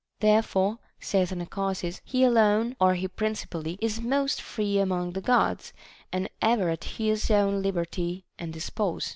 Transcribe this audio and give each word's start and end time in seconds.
Therefore, 0.19 0.79
saith 0.99 1.31
Anacharsis, 1.31 2.01
he 2.03 2.23
alone, 2.23 2.75
or 2.81 2.95
he 2.95 3.07
principally, 3.07 3.77
is 3.79 4.01
most 4.01 4.41
free 4.41 4.79
among 4.79 5.11
the 5.11 5.21
Gods, 5.21 5.73
and 6.11 6.27
ever 6.41 6.71
at 6.71 6.83
his 6.85 7.29
own 7.29 7.61
liberty 7.61 8.25
and 8.39 8.51
dispose. 8.51 9.09